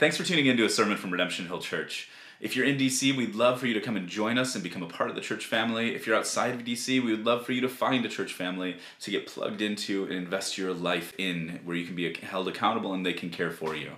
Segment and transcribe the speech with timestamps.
[0.00, 2.08] Thanks for tuning in to a sermon from Redemption Hill Church.
[2.40, 4.82] If you're in DC, we'd love for you to come and join us and become
[4.82, 5.94] a part of the church family.
[5.94, 8.78] If you're outside of DC, we would love for you to find a church family
[9.00, 12.94] to get plugged into and invest your life in, where you can be held accountable
[12.94, 13.90] and they can care for you.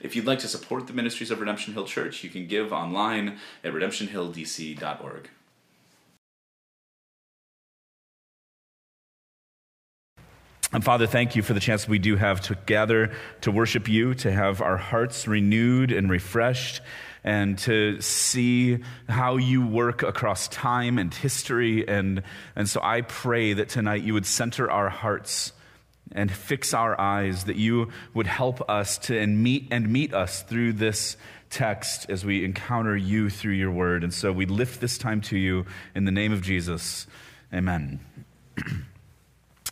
[0.00, 3.36] If you'd like to support the ministries of Redemption Hill Church, you can give online
[3.62, 5.28] at redemptionhilldc.org.
[10.72, 13.10] And Father, thank you for the chance we do have to gather
[13.40, 16.80] to worship you, to have our hearts renewed and refreshed,
[17.24, 18.78] and to see
[19.08, 21.86] how you work across time and history.
[21.88, 22.22] And,
[22.54, 25.52] and so I pray that tonight you would center our hearts
[26.12, 30.42] and fix our eyes, that you would help us to and meet and meet us
[30.42, 31.16] through this
[31.50, 34.04] text as we encounter you through your word.
[34.04, 35.66] And so we lift this time to you
[35.96, 37.08] in the name of Jesus.
[37.52, 38.00] Amen.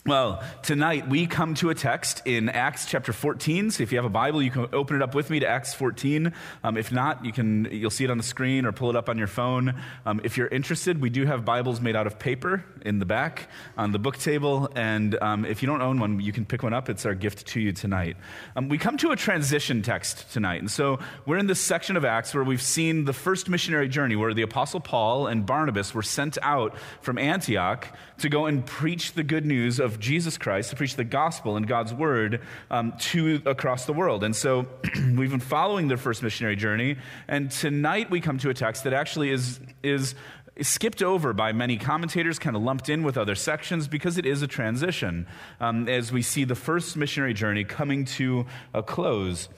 [0.09, 3.73] Well, tonight we come to a text in Acts chapter 14.
[3.73, 5.75] So if you have a Bible, you can open it up with me to Acts
[5.75, 6.33] 14.
[6.65, 9.11] Um, if not, you can you'll see it on the screen or pull it up
[9.11, 9.75] on your phone.
[10.07, 13.51] Um, if you're interested, we do have Bibles made out of paper in the back
[13.77, 16.73] on the book table, and um, if you don't own one, you can pick one
[16.73, 16.89] up.
[16.89, 18.17] It's our gift to you tonight.
[18.57, 22.07] Um, we come to a transition text tonight, and so we're in this section of
[22.07, 26.03] Acts where we've seen the first missionary journey, where the Apostle Paul and Barnabas were
[26.03, 30.77] sent out from Antioch to go and preach the good news of Jesus Christ, to
[30.77, 34.25] preach the gospel and God's word um, to across the world.
[34.25, 34.67] And so
[35.17, 36.97] we've been following their first missionary journey,
[37.27, 40.15] and tonight we come to a text that actually is is
[40.61, 44.43] skipped over by many commentators, kind of lumped in with other sections because it is
[44.43, 45.27] a transition
[45.61, 49.49] um, as we see the first missionary journey coming to a close.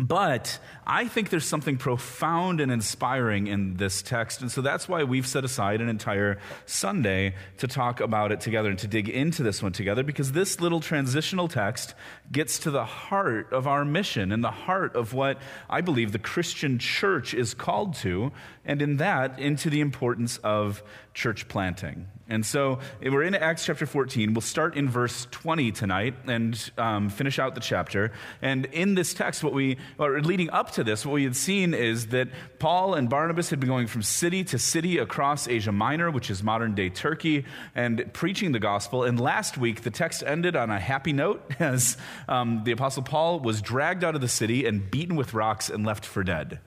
[0.00, 4.40] But I think there's something profound and inspiring in this text.
[4.40, 8.70] And so that's why we've set aside an entire Sunday to talk about it together
[8.70, 11.94] and to dig into this one together, because this little transitional text
[12.30, 15.38] gets to the heart of our mission and the heart of what
[15.68, 18.30] I believe the Christian church is called to,
[18.64, 20.80] and in that, into the importance of
[21.12, 22.06] church planting.
[22.30, 24.34] And so we're in Acts chapter 14.
[24.34, 28.12] We'll start in verse 20 tonight and um, finish out the chapter.
[28.42, 31.72] And in this text, what we, or leading up to this, what we had seen
[31.72, 36.10] is that Paul and Barnabas had been going from city to city across Asia Minor,
[36.10, 39.04] which is modern day Turkey, and preaching the gospel.
[39.04, 41.96] And last week, the text ended on a happy note as
[42.28, 45.86] um, the Apostle Paul was dragged out of the city and beaten with rocks and
[45.86, 46.60] left for dead.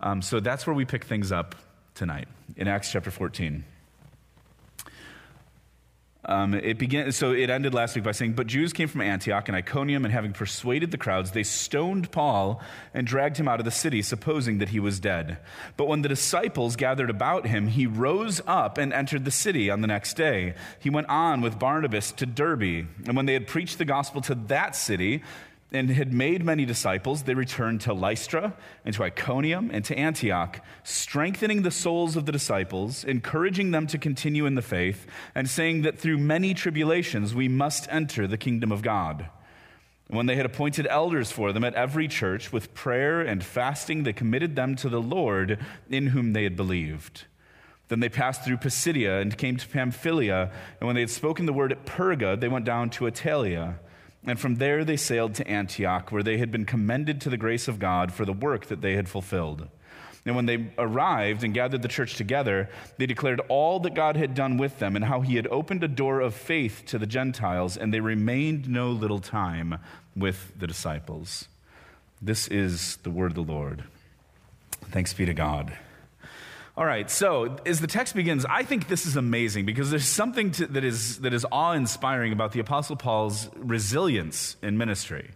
[0.00, 1.54] Um, so that's where we pick things up
[1.94, 2.26] tonight
[2.56, 3.64] in Acts chapter 14.
[6.28, 9.48] Um, it began, so it ended last week by saying, But Jews came from Antioch
[9.48, 12.60] and Iconium, and having persuaded the crowds, they stoned Paul
[12.92, 15.38] and dragged him out of the city, supposing that he was dead.
[15.76, 19.82] But when the disciples gathered about him, he rose up and entered the city on
[19.82, 20.54] the next day.
[20.80, 24.34] He went on with Barnabas to Derbe, and when they had preached the gospel to
[24.34, 25.22] that city,
[25.76, 28.54] and had made many disciples, they returned to Lystra
[28.84, 33.98] and to Iconium and to Antioch, strengthening the souls of the disciples, encouraging them to
[33.98, 38.72] continue in the faith, and saying that through many tribulations we must enter the kingdom
[38.72, 39.28] of God.
[40.08, 44.12] When they had appointed elders for them at every church, with prayer and fasting, they
[44.12, 45.58] committed them to the Lord
[45.90, 47.24] in whom they had believed.
[47.88, 50.50] Then they passed through Pisidia and came to Pamphylia,
[50.80, 53.78] and when they had spoken the word at Perga, they went down to Attalia.
[54.26, 57.68] And from there they sailed to Antioch, where they had been commended to the grace
[57.68, 59.68] of God for the work that they had fulfilled.
[60.26, 64.34] And when they arrived and gathered the church together, they declared all that God had
[64.34, 67.76] done with them and how he had opened a door of faith to the Gentiles,
[67.76, 69.78] and they remained no little time
[70.16, 71.46] with the disciples.
[72.20, 73.84] This is the word of the Lord.
[74.90, 75.78] Thanks be to God.
[76.78, 80.50] All right, so as the text begins, I think this is amazing because there's something
[80.52, 85.30] to, that is, that is awe inspiring about the Apostle Paul's resilience in ministry.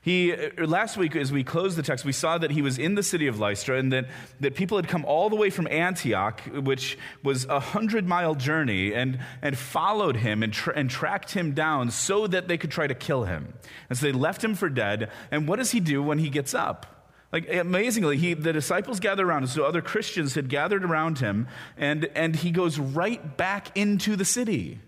[0.00, 2.94] He, uh, last week, as we closed the text, we saw that he was in
[2.94, 4.06] the city of Lystra and that,
[4.38, 8.94] that people had come all the way from Antioch, which was a hundred mile journey,
[8.94, 12.86] and, and followed him and, tra- and tracked him down so that they could try
[12.86, 13.54] to kill him.
[13.90, 15.10] And so they left him for dead.
[15.32, 16.95] And what does he do when he gets up?
[17.36, 19.48] Like amazingly, he, the disciples gather around him.
[19.48, 24.24] So other Christians had gathered around him, and, and he goes right back into the
[24.24, 24.80] city.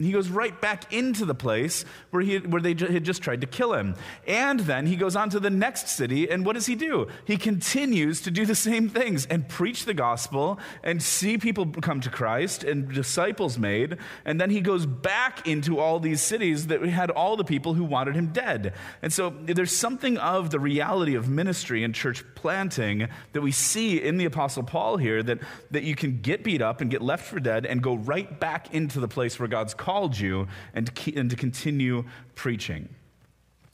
[0.00, 3.48] He goes right back into the place where, he, where they had just tried to
[3.48, 3.96] kill him.
[4.28, 7.08] And then he goes on to the next city, and what does he do?
[7.24, 12.00] He continues to do the same things and preach the gospel and see people come
[12.02, 13.98] to Christ and disciples made.
[14.24, 17.82] And then he goes back into all these cities that had all the people who
[17.82, 18.74] wanted him dead.
[19.02, 24.00] And so there's something of the reality of ministry and church planting that we see
[24.00, 25.40] in the Apostle Paul here that,
[25.72, 28.72] that you can get beat up and get left for dead and go right back
[28.72, 29.87] into the place where God's called
[30.18, 32.04] you and to, and to continue
[32.34, 32.88] preaching.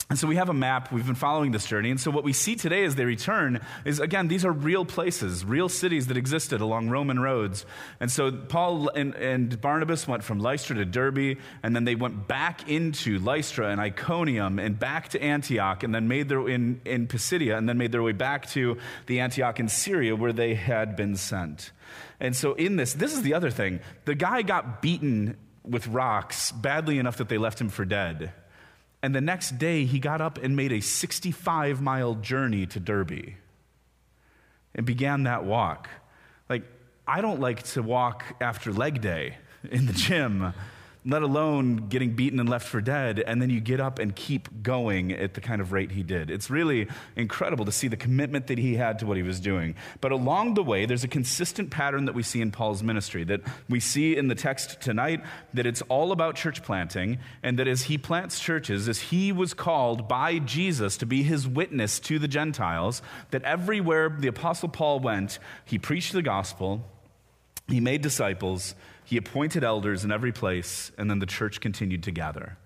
[0.07, 0.91] And so we have a map.
[0.91, 1.89] We've been following this journey.
[1.89, 5.43] And so what we see today as they return is, again, these are real places,
[5.43, 7.65] real cities that existed along Roman roads.
[7.99, 12.27] And so Paul and, and Barnabas went from Lystra to Derbe, and then they went
[12.27, 17.07] back into Lystra and Iconium and back to Antioch, and then made their in, in
[17.07, 18.77] Pisidia, and then made their way back to
[19.07, 21.71] the Antioch in Syria where they had been sent.
[22.19, 23.79] And so in this, this is the other thing.
[24.05, 28.31] The guy got beaten with rocks badly enough that they left him for dead.
[29.01, 33.35] And the next day, he got up and made a 65 mile journey to Derbe
[34.73, 35.89] and began that walk.
[36.49, 36.63] Like,
[37.07, 39.37] I don't like to walk after leg day
[39.69, 40.53] in the gym
[41.05, 44.63] let alone getting beaten and left for dead, and then you get up and keep
[44.63, 46.31] going at the kind of rate he did.
[46.31, 49.75] It's really incredible to see the commitment that he had to what he was doing.
[50.01, 53.41] But along the way, there's a consistent pattern that we see in Paul's ministry, that
[53.69, 55.23] we see in the text tonight,
[55.53, 59.53] that it's all about church planting, and that as he plants churches, as he was
[59.53, 64.99] called by Jesus to be his witness to the Gentiles, that everywhere the Apostle Paul
[64.99, 66.83] went, he preached the gospel,
[67.67, 68.73] he made disciples,
[69.05, 72.57] he appointed elders in every place, and then the church continued to gather.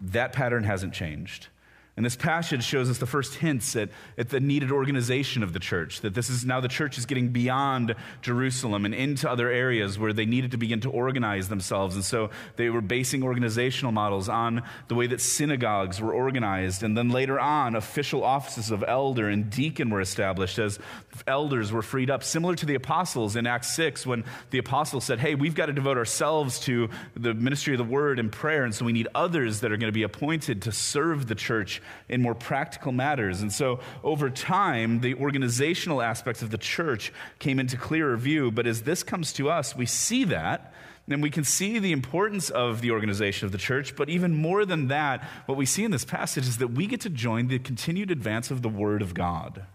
[0.00, 1.48] That pattern hasn't changed.
[1.94, 5.58] And this passage shows us the first hints at, at the needed organization of the
[5.58, 9.98] church, that this is now the church is getting beyond Jerusalem and into other areas
[9.98, 11.94] where they needed to begin to organize themselves.
[11.94, 16.82] And so they were basing organizational models on the way that synagogues were organized.
[16.82, 20.78] And then later on, official offices of elder and deacon were established as
[21.26, 25.18] elders were freed up, similar to the apostles in Acts 6 when the apostles said,
[25.18, 28.64] Hey, we've got to devote ourselves to the ministry of the word and prayer.
[28.64, 31.81] And so we need others that are going to be appointed to serve the church
[32.08, 33.42] in more practical matters.
[33.42, 38.50] And so over time, the organizational aspects of the church came into clearer view.
[38.50, 40.72] But as this comes to us, we see that.
[41.08, 44.64] And we can see the importance of the organization of the church, but even more
[44.64, 47.58] than that, what we see in this passage is that we get to join the
[47.58, 49.66] continued advance of the Word of God.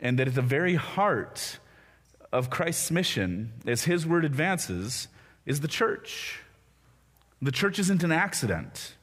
[0.00, 1.60] And that at the very heart
[2.32, 5.08] of Christ's mission, as His Word advances,
[5.46, 6.40] is the church.
[7.40, 8.94] The church isn't an accident.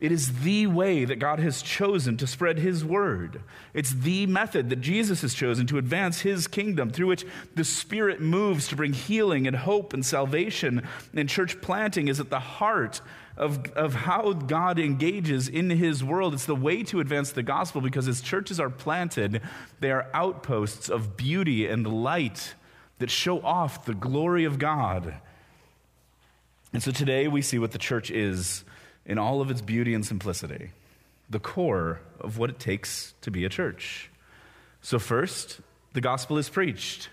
[0.00, 3.42] It is the way that God has chosen to spread His word.
[3.74, 8.20] It's the method that Jesus has chosen to advance His kingdom, through which the Spirit
[8.20, 10.86] moves to bring healing and hope and salvation.
[11.12, 13.00] And church planting is at the heart
[13.36, 16.32] of, of how God engages in His world.
[16.32, 19.42] It's the way to advance the gospel because as churches are planted,
[19.80, 22.54] they are outposts of beauty and light
[23.00, 25.14] that show off the glory of God.
[26.72, 28.64] And so today we see what the church is
[29.08, 30.70] in all of its beauty and simplicity,
[31.28, 34.10] the core of what it takes to be a church.
[34.82, 35.60] So, first,
[35.94, 37.08] the gospel is preached.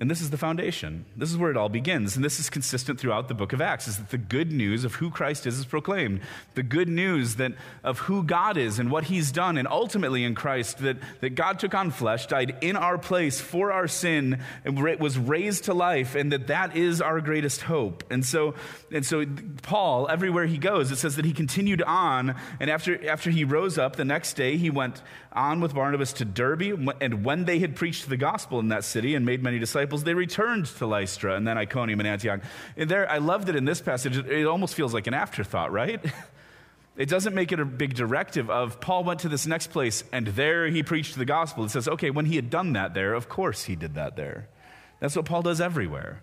[0.00, 1.04] And this is the foundation.
[1.14, 2.16] This is where it all begins.
[2.16, 4.94] And this is consistent throughout the book of Acts, is that the good news of
[4.94, 6.20] who Christ is is proclaimed.
[6.54, 7.52] The good news that
[7.84, 11.58] of who God is and what he's done, and ultimately in Christ, that, that God
[11.58, 16.14] took on flesh, died in our place for our sin, and was raised to life,
[16.14, 18.02] and that that is our greatest hope.
[18.10, 18.54] And so,
[18.90, 19.26] and so
[19.60, 23.76] Paul, everywhere he goes, it says that he continued on, and after, after he rose
[23.76, 26.62] up, the next day he went on with Barnabas to Derbe,
[27.02, 30.14] and when they had preached the gospel in that city and made many disciples, they
[30.14, 32.40] returned to Lystra and then Iconium and Antioch.
[32.76, 36.00] And there, I love that in this passage, it almost feels like an afterthought, right?
[36.96, 40.26] It doesn't make it a big directive of Paul went to this next place and
[40.26, 41.64] there he preached the gospel.
[41.64, 44.48] It says, okay, when he had done that there, of course he did that there.
[44.98, 46.22] That's what Paul does everywhere.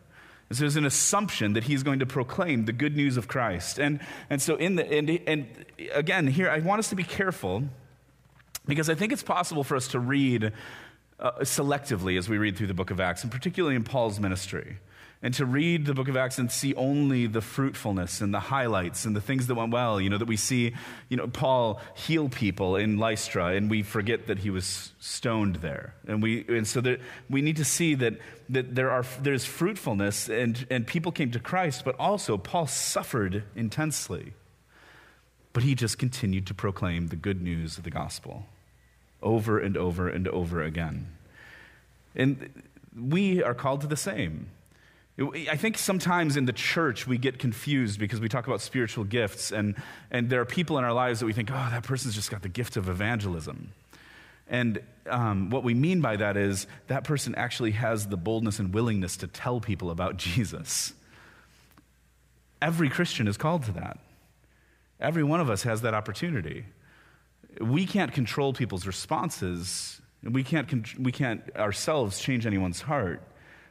[0.52, 3.80] So there's an assumption that he's going to proclaim the good news of Christ.
[3.80, 4.00] And,
[4.30, 5.48] and so, in the, and, and
[5.94, 7.64] again, here, I want us to be careful
[8.66, 10.54] because I think it's possible for us to read
[11.20, 14.78] uh, selectively as we read through the book of Acts, and particularly in Paul's ministry.
[15.20, 19.04] And to read the book of Acts and see only the fruitfulness and the highlights
[19.04, 20.00] and the things that went well.
[20.00, 20.76] You know, that we see,
[21.10, 25.96] you know, Paul heal people in Lystra and we forget that he was stoned there.
[26.08, 28.20] And, we, and so that we need to see that,
[28.50, 33.44] that there are, there's fruitfulness and, and people came to Christ, but also Paul suffered
[33.56, 34.34] intensely.
[35.52, 38.46] But he just continued to proclaim the good news of the gospel
[39.22, 41.08] over and over and over again.
[42.16, 42.64] And
[42.98, 44.50] we are called to the same.
[45.20, 49.52] I think sometimes in the church we get confused because we talk about spiritual gifts,
[49.52, 49.76] and,
[50.12, 52.44] and there are people in our lives that we think, oh, that person's just got
[52.44, 53.72] the gift of evangelism.
[54.48, 58.74] And um, what we mean by that is that person actually has the boldness and
[58.74, 60.94] willingness to tell people about Jesus.
[62.62, 63.98] Every Christian is called to that.
[65.00, 66.66] Every one of us has that opportunity
[67.62, 70.02] we can't control people's responses.
[70.24, 73.22] We can't, we can't ourselves change anyone's heart.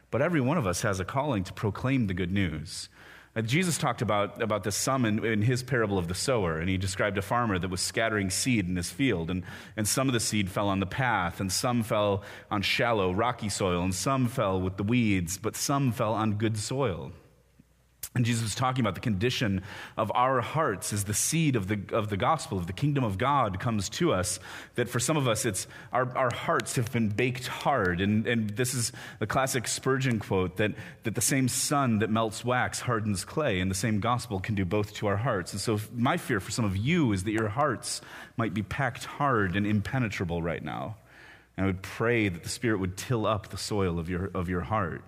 [0.09, 2.89] But every one of us has a calling to proclaim the good news.
[3.35, 6.69] Uh, Jesus talked about, about the sum in, in, his parable of the sower, and
[6.69, 9.29] he described a farmer that was scattering seed in his field.
[9.29, 9.43] And,
[9.75, 13.49] and some of the seed fell on the path, and some fell on shallow, rocky
[13.49, 17.11] soil, and some fell with the weeds, but some fell on good soil.
[18.15, 19.61] And Jesus was talking about the condition
[19.95, 23.17] of our hearts as the seed of the, of the gospel, of the kingdom of
[23.17, 24.39] God comes to us.
[24.75, 28.01] That for some of us, it's our, our hearts have been baked hard.
[28.01, 30.71] And, and this is the classic Spurgeon quote that,
[31.03, 34.65] that the same sun that melts wax hardens clay, and the same gospel can do
[34.65, 35.51] both to our hearts.
[35.51, 38.01] And so, my fear for some of you is that your hearts
[38.35, 40.95] might be packed hard and impenetrable right now.
[41.55, 44.49] And I would pray that the Spirit would till up the soil of your, of
[44.49, 45.03] your heart.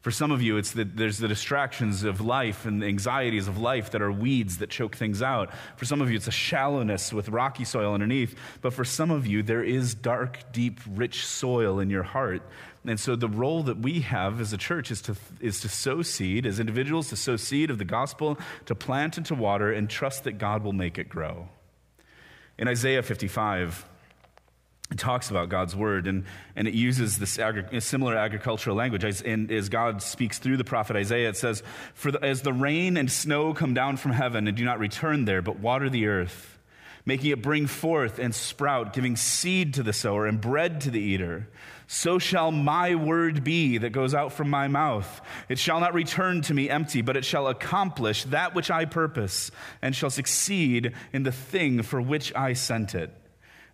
[0.00, 3.58] For some of you, it's that there's the distractions of life and the anxieties of
[3.58, 5.50] life that are weeds that choke things out.
[5.76, 8.34] For some of you, it's a shallowness with rocky soil underneath.
[8.62, 12.40] But for some of you, there is dark, deep, rich soil in your heart.
[12.86, 16.00] And so the role that we have as a church is to, is to sow
[16.00, 19.90] seed, as individuals, to sow seed of the gospel, to plant and to water, and
[19.90, 21.50] trust that God will make it grow.
[22.56, 23.84] In Isaiah 55,
[24.90, 26.24] it talks about God's word and,
[26.56, 29.04] and it uses this agri- similar agricultural language.
[29.04, 31.62] As, and as God speaks through the prophet Isaiah, it says,
[31.94, 35.26] For the, as the rain and snow come down from heaven and do not return
[35.26, 36.58] there, but water the earth,
[37.06, 41.00] making it bring forth and sprout, giving seed to the sower and bread to the
[41.00, 41.48] eater,
[41.86, 45.20] so shall my word be that goes out from my mouth.
[45.48, 49.50] It shall not return to me empty, but it shall accomplish that which I purpose
[49.82, 53.12] and shall succeed in the thing for which I sent it.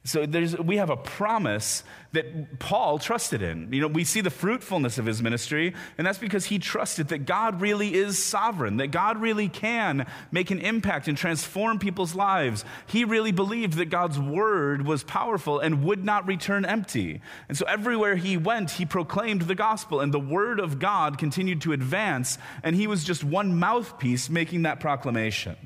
[0.06, 0.24] So
[0.62, 1.82] we have a promise
[2.12, 3.72] that Paul trusted in.
[3.72, 7.26] You know, we see the fruitfulness of his ministry, and that's because he trusted that
[7.26, 12.64] God really is sovereign, that God really can make an impact and transform people's lives.
[12.86, 17.20] He really believed that God's word was powerful and would not return empty.
[17.48, 21.62] And so everywhere he went, he proclaimed the gospel, and the word of God continued
[21.62, 25.56] to advance, and he was just one mouthpiece making that proclamation.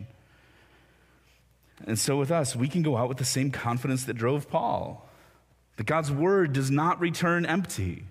[1.86, 5.06] And so with us, we can go out with the same confidence that drove Paul
[5.80, 8.04] that God's word does not return empty.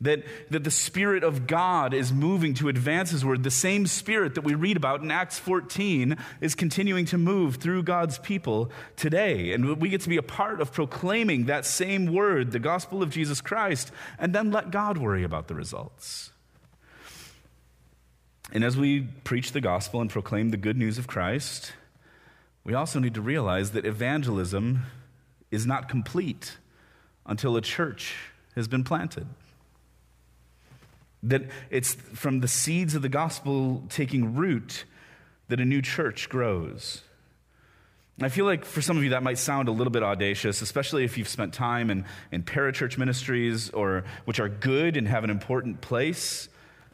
[0.00, 3.44] That, that the Spirit of God is moving to advance His word.
[3.44, 7.84] The same Spirit that we read about in Acts 14 is continuing to move through
[7.84, 9.52] God's people today.
[9.52, 13.10] And we get to be a part of proclaiming that same word, the gospel of
[13.10, 16.32] Jesus Christ, and then let God worry about the results.
[18.52, 21.72] And as we preach the gospel and proclaim the good news of Christ,
[22.64, 24.84] we also need to realize that evangelism
[25.50, 26.56] is not complete
[27.26, 28.14] until a church
[28.54, 29.26] has been planted.
[31.22, 34.84] That it's from the seeds of the gospel taking root
[35.48, 37.02] that a new church grows.
[38.20, 41.04] I feel like for some of you that might sound a little bit audacious, especially
[41.04, 45.30] if you've spent time in, in parachurch ministries or which are good and have an
[45.30, 46.48] important place.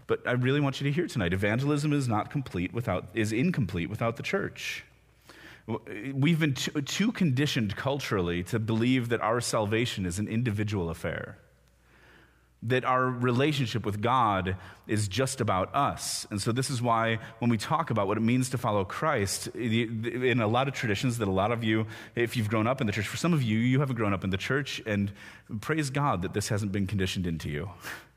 [0.07, 3.91] But I really want you to hear tonight evangelism is not complete without is incomplete
[3.91, 4.85] without the church.
[6.15, 11.39] We've been too, too conditioned culturally to believe that our salvation is an individual affair
[12.63, 16.27] that our relationship with God is just about us.
[16.31, 19.49] And so, this is why when we talk about what it means to follow Christ,
[19.49, 22.87] in a lot of traditions that a lot of you, if you've grown up in
[22.87, 25.11] the church, for some of you, you haven't grown up in the church, and
[25.61, 27.71] praise God that this hasn't been conditioned into you.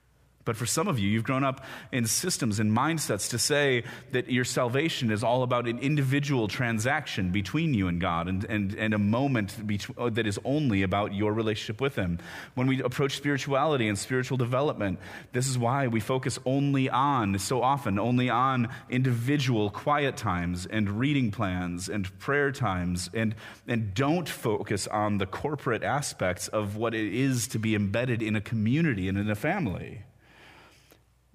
[0.46, 4.30] But for some of you, you've grown up in systems and mindsets to say that
[4.30, 8.94] your salvation is all about an individual transaction between you and God and, and, and
[8.94, 9.56] a moment
[9.98, 12.20] uh, that is only about your relationship with Him.
[12.56, 15.00] When we approach spirituality and spiritual development,
[15.32, 21.00] this is why we focus only on, so often, only on individual quiet times and
[21.00, 23.36] reading plans and prayer times and,
[23.68, 28.36] and don't focus on the corporate aspects of what it is to be embedded in
[28.36, 30.02] a community and in a family.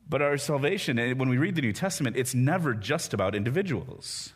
[0.09, 4.33] But our salvation, eh, when we read the New Testament, it's never just about individuals.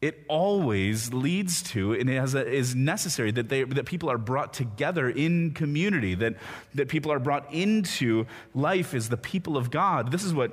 [0.00, 4.52] It always leads to and it a, is necessary that, they, that people are brought
[4.52, 6.36] together in community, that,
[6.74, 10.10] that people are brought into life as the people of God.
[10.10, 10.52] This is what,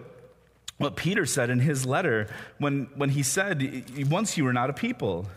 [0.77, 2.27] what Peter said in his letter
[2.59, 5.27] when, when he said, Once you were not a people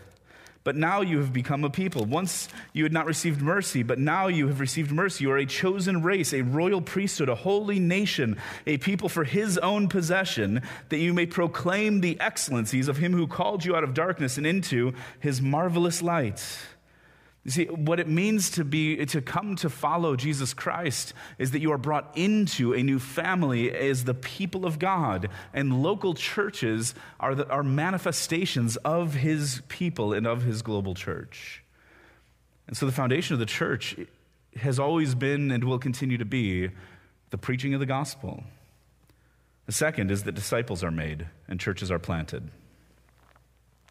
[0.63, 2.05] but now you have become a people.
[2.05, 5.23] Once you had not received mercy, but now you have received mercy.
[5.23, 9.57] You are a chosen race, a royal priesthood, a holy nation, a people for his
[9.57, 13.93] own possession, that you may proclaim the excellencies of him who called you out of
[13.93, 16.41] darkness and into his marvelous light.
[17.43, 21.59] You see, what it means to be to come to follow Jesus Christ is that
[21.59, 26.95] you are brought into a new family as the people of God, and local churches
[27.19, 31.63] are, the, are manifestations of His people and of His global church.
[32.67, 33.97] And so, the foundation of the church
[34.55, 36.69] has always been and will continue to be
[37.31, 38.43] the preaching of the gospel.
[39.65, 42.51] The second is that disciples are made and churches are planted.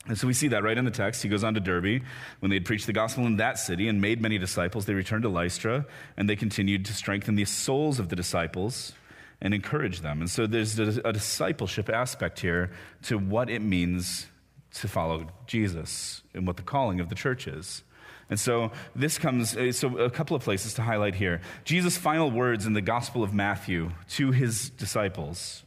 [0.06, 1.23] And so we see that right in the text.
[1.23, 2.02] He goes on to Derbe.
[2.40, 5.23] When they had preached the gospel in that city and made many disciples, they returned
[5.23, 8.92] to Lystra and they continued to strengthen the souls of the disciples
[9.40, 10.21] and encourage them.
[10.21, 12.71] And so there's a discipleship aspect here
[13.02, 14.26] to what it means
[14.75, 17.82] to follow Jesus and what the calling of the church is.
[18.30, 21.42] And so this comes, uh, so a couple of places to highlight here.
[21.64, 25.64] Jesus' final words in the Gospel of Matthew to his disciples.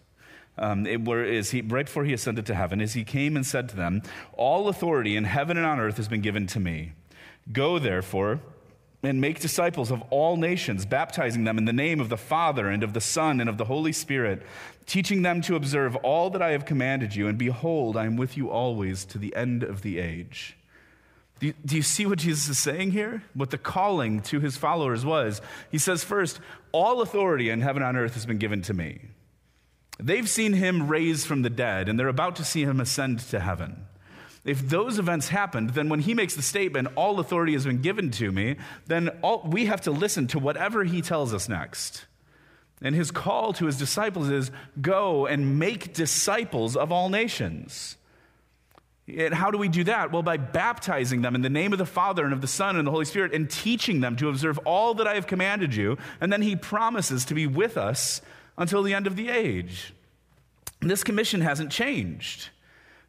[0.57, 3.45] Um, it were, is he, right before he ascended to heaven, is he came and
[3.45, 4.01] said to them,
[4.33, 6.93] All authority in heaven and on earth has been given to me.
[7.51, 8.39] Go therefore
[9.03, 12.83] and make disciples of all nations, baptizing them in the name of the Father and
[12.83, 14.41] of the Son and of the Holy Spirit,
[14.85, 17.27] teaching them to observe all that I have commanded you.
[17.27, 20.57] And behold, I am with you always to the end of the age.
[21.39, 23.21] Do you, do you, see what Jesus is saying here?
[23.33, 25.41] What the calling to his followers was.
[25.69, 26.39] He says, first,
[26.71, 29.01] all authority in heaven and on earth has been given to me.
[29.99, 33.39] They've seen him raised from the dead, and they're about to see him ascend to
[33.39, 33.85] heaven.
[34.43, 38.11] If those events happened, then when he makes the statement, all authority has been given
[38.11, 42.05] to me, then all, we have to listen to whatever he tells us next.
[42.81, 47.97] And his call to his disciples is go and make disciples of all nations.
[49.07, 50.11] And how do we do that?
[50.11, 52.85] Well, by baptizing them in the name of the Father and of the Son and
[52.85, 55.97] the Holy Spirit and teaching them to observe all that I have commanded you.
[56.19, 58.21] And then he promises to be with us
[58.57, 59.93] until the end of the age.
[60.81, 62.49] This commission hasn't changed.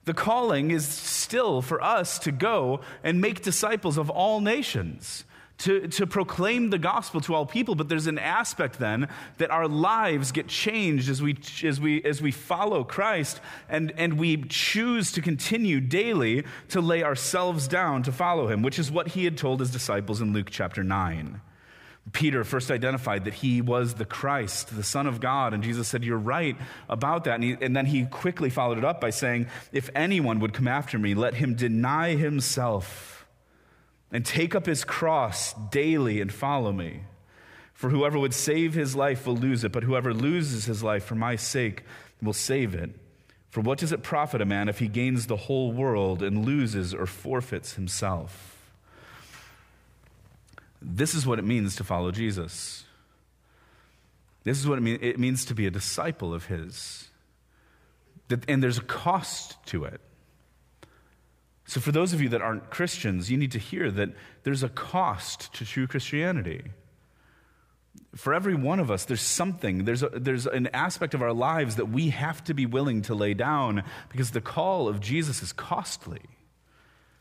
[0.04, 5.24] The calling is still for us to go and make disciples of all nations
[5.58, 9.66] to, to proclaim the gospel to all people, but there's an aspect then that our
[9.66, 15.12] lives get changed as we, as we, as we follow Christ and, and we choose
[15.12, 19.38] to continue daily to lay ourselves down to follow him, which is what he had
[19.38, 21.40] told his disciples in Luke chapter 9.
[22.12, 26.04] Peter first identified that he was the Christ, the Son of God, and Jesus said,
[26.04, 26.56] You're right
[26.88, 27.34] about that.
[27.34, 30.68] And, he, and, then he quickly followed it up by saying, If anyone would come
[30.68, 33.26] after me, let him deny himself
[34.12, 37.02] and take up his cross daily and follow me.
[37.74, 41.16] For whoever would save his life will lose it, but whoever loses his life for
[41.16, 41.82] my sake
[42.22, 42.90] will save it.
[43.50, 46.94] For what does it profit a man if he gains the whole world and loses
[46.94, 48.55] or forfeits himself?
[50.88, 52.84] This is what it means to follow Jesus.
[54.44, 57.08] This is what it, it means to be a disciple of his.
[58.46, 60.00] And there's a cost to it.
[61.66, 64.10] So, for those of you that aren't Christians, you need to hear that
[64.44, 66.62] there's a cost to true Christianity.
[68.14, 71.76] For every one of us, there's something, there's, a, there's an aspect of our lives
[71.76, 75.52] that we have to be willing to lay down because the call of Jesus is
[75.52, 76.22] costly.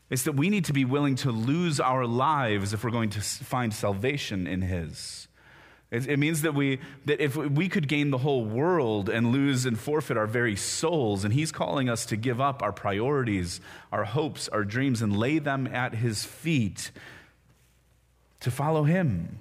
[0.08, 3.20] It's that we need to be willing to lose our lives if we're going to
[3.20, 5.26] find salvation in His.
[5.90, 9.78] It, means that, we, that if we could gain the whole world and lose and
[9.78, 13.60] forfeit our very souls, and He's calling us to give up our priorities,
[13.92, 16.90] our hopes, our dreams, and lay them at His feet
[18.40, 19.38] to follow Him.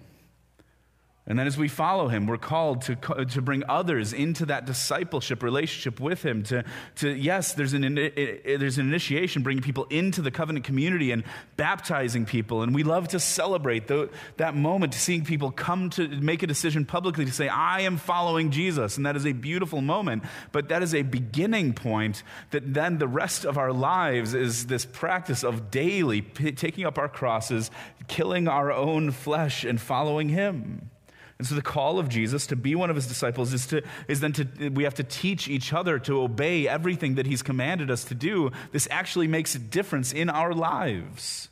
[1.27, 5.41] And then as we follow him, we're called to, to bring others into that discipleship
[5.41, 6.43] relationship with him.
[6.43, 6.63] To,
[6.97, 11.23] to yes, there's an, there's an initiation, bringing people into the covenant community and
[11.57, 12.61] baptizing people.
[12.61, 16.85] And we love to celebrate the, that moment, seeing people come to make a decision
[16.85, 18.95] publicly to say, I am following Jesus.
[18.95, 20.25] And that is a beautiful moment.
[20.51, 24.85] But that is a beginning point that then the rest of our lives is this
[24.85, 27.71] practice of daily p- taking up our crosses,
[28.07, 30.91] killing our own flesh, and following him.
[31.37, 34.21] And so the call of Jesus to be one of his disciples is, to, is
[34.21, 38.05] then to, we have to teach each other to obey everything that he's commanded us
[38.05, 38.51] to do.
[38.71, 41.49] This actually makes a difference in our lives.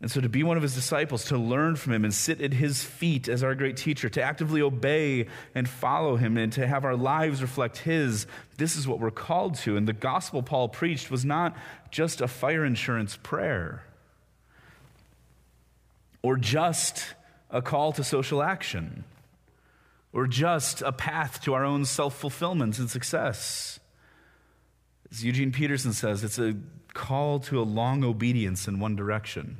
[0.00, 2.52] And so to be one of his disciples, to learn from him and sit at
[2.52, 6.84] his feet as our great teacher, to actively obey and follow him, and to have
[6.84, 8.26] our lives reflect his,
[8.58, 9.76] this is what we're called to.
[9.76, 11.56] And the gospel Paul preached was not
[11.90, 13.82] just a fire insurance prayer
[16.22, 17.14] or just
[17.50, 19.04] a call to social action
[20.12, 23.78] or just a path to our own self fulfillment and success.
[25.10, 26.56] As Eugene Peterson says, it's a
[26.94, 29.58] call to a long obedience in one direction.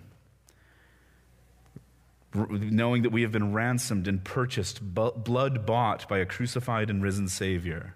[2.35, 7.29] Knowing that we have been ransomed and purchased, blood bought by a crucified and risen
[7.29, 7.95] Savior,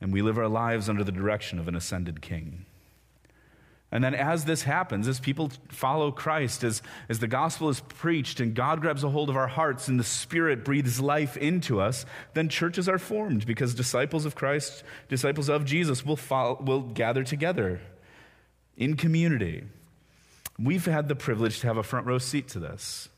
[0.00, 2.66] and we live our lives under the direction of an ascended King.
[3.96, 8.40] And then, as this happens, as people follow Christ, as, as the gospel is preached
[8.40, 12.04] and God grabs a hold of our hearts and the Spirit breathes life into us,
[12.34, 17.24] then churches are formed because disciples of Christ, disciples of Jesus, will, follow, will gather
[17.24, 17.80] together
[18.76, 19.64] in community.
[20.58, 23.08] We've had the privilege to have a front row seat to this.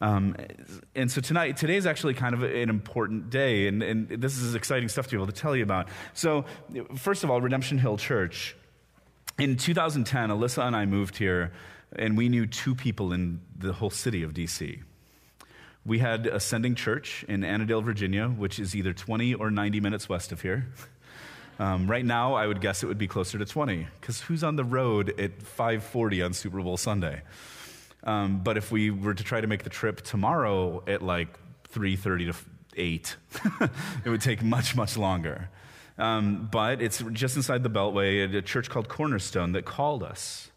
[0.00, 0.36] Um,
[0.94, 4.54] and so tonight, today is actually kind of an important day, and, and this is
[4.54, 5.90] exciting stuff to be able to tell you about.
[6.14, 6.46] So,
[6.96, 8.56] first of all, Redemption Hill Church.
[9.38, 11.52] In 2010, Alyssa and I moved here,
[11.94, 14.82] and we knew two people in the whole city of DC.
[15.84, 20.32] We had Ascending Church in Annandale, Virginia, which is either 20 or 90 minutes west
[20.32, 20.68] of here.
[21.58, 24.56] Um, right now, I would guess it would be closer to 20, because who's on
[24.56, 27.20] the road at 5:40 on Super Bowl Sunday?
[28.04, 31.38] Um, but if we were to try to make the trip tomorrow at like
[31.74, 32.34] 3:30 to
[32.74, 33.16] 8,
[34.04, 35.50] it would take much much longer.
[35.98, 40.50] Um, but it's just inside the Beltway at a church called Cornerstone that called us.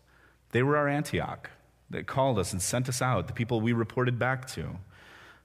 [0.51, 1.49] They were our Antioch
[1.89, 4.77] that called us and sent us out, the people we reported back to.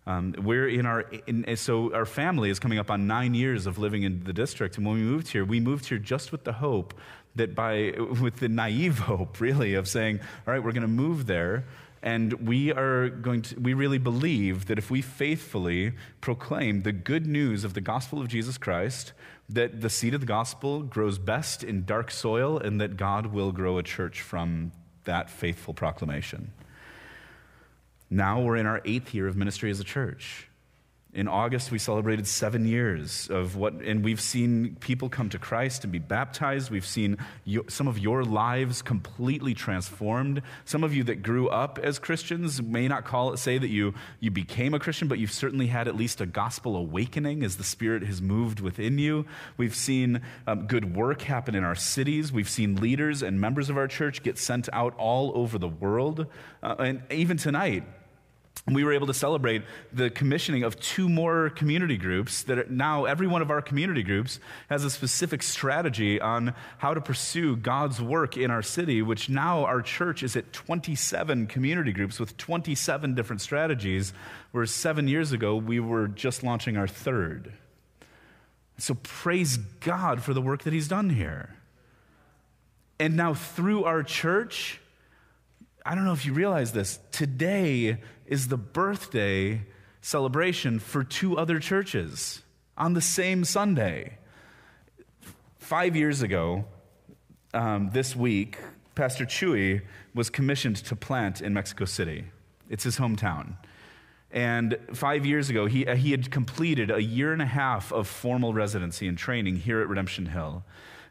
[0.07, 3.79] Um, we're in our, in, so our family is coming up on nine years of
[3.79, 4.77] living in the district.
[4.77, 6.93] And when we moved here, we moved here just with the hope
[7.37, 11.27] that by, with the naive hope, really, of saying, all right, we're going to move
[11.27, 11.65] there
[12.05, 17.27] and we are going to, we really believe that if we faithfully proclaim the good
[17.27, 19.15] news of the gospel of Jesus Christ,
[19.49, 23.53] that the seed of the gospel grows best in dark soil and that God will
[23.53, 24.73] grow a church from
[25.05, 26.53] that faithful proclamation.
[28.11, 30.51] Now we're in our eighth year of ministry as a church.
[31.15, 35.85] In August, we celebrated seven years of what, and we've seen people come to Christ
[35.85, 36.73] and be baptized.
[36.73, 40.43] We've seen you, some of your lives completely transformed.
[40.65, 43.95] Some of you that grew up as Christians may not call it, say that you,
[44.19, 47.65] you became a Christian, but you've certainly had at least a gospel awakening as the
[47.65, 49.25] Spirit has moved within you.
[49.57, 52.33] We've seen um, good work happen in our cities.
[52.33, 56.27] We've seen leaders and members of our church get sent out all over the world.
[56.61, 57.85] Uh, and even tonight,
[58.73, 63.27] we were able to celebrate the commissioning of two more community groups that now every
[63.27, 68.39] one of our community groups has a specific strategy on how to pursue God's work
[68.39, 73.43] in our city, which now our church is at 27 community groups with 27 different
[73.43, 74.15] strategies,
[74.53, 77.53] whereas seven years ago we were just launching our third.
[78.79, 81.55] So praise God for the work that He's done here.
[82.99, 84.81] And now through our church,
[85.85, 89.63] I don't know if you realize this, today is the birthday
[90.01, 92.43] celebration for two other churches
[92.77, 94.19] on the same Sunday.
[95.59, 96.67] Five years ago,
[97.55, 98.59] um, this week,
[98.95, 99.83] Pastor Chuy
[100.15, 102.27] was commissioned to plant in Mexico City.
[102.69, 103.57] It's his hometown.
[104.31, 108.53] And five years ago, he, he had completed a year and a half of formal
[108.53, 110.65] residency and training here at Redemption Hill.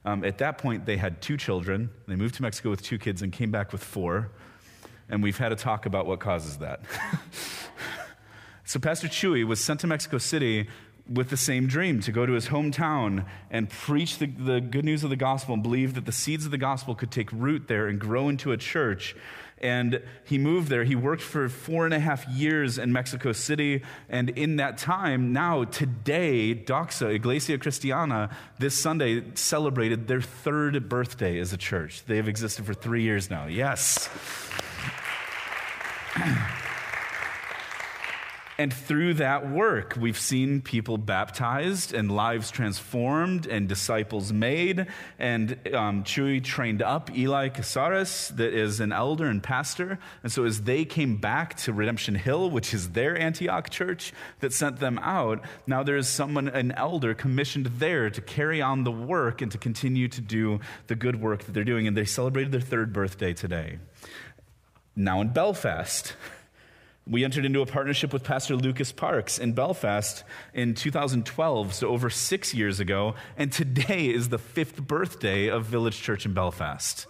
[0.05, 1.89] Um, at that point, they had two children.
[2.07, 4.31] They moved to Mexico with two kids and came back with four
[5.13, 6.81] and we've had a talk about what causes that.
[8.65, 10.67] so, Pastor Chuy was sent to Mexico City
[11.07, 15.03] with the same dream to go to his hometown and preach the, the good news
[15.03, 17.87] of the gospel and believe that the seeds of the gospel could take root there
[17.87, 19.15] and grow into a church.
[19.61, 20.83] And he moved there.
[20.83, 23.83] He worked for four and a half years in Mexico City.
[24.09, 31.37] And in that time, now, today, Doxa, Iglesia Cristiana, this Sunday celebrated their third birthday
[31.39, 32.03] as a church.
[32.05, 33.45] They have existed for three years now.
[33.45, 34.09] Yes.
[38.57, 44.85] And through that work, we've seen people baptized and lives transformed and disciples made.
[45.17, 49.97] And um, Chuy trained up Eli Casares, that is an elder and pastor.
[50.21, 54.53] And so as they came back to Redemption Hill, which is their Antioch church that
[54.53, 59.41] sent them out, now there's someone, an elder, commissioned there to carry on the work
[59.41, 61.87] and to continue to do the good work that they're doing.
[61.87, 63.79] And they celebrated their third birthday today
[64.95, 66.15] now in Belfast.
[67.05, 72.09] We entered into a partnership with Pastor Lucas Parks in Belfast in 2012, so over
[72.09, 77.05] six years ago, and today is the fifth birthday of Village Church in Belfast.